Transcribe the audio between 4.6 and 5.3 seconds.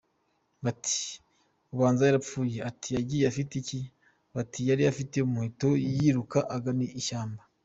"yari afite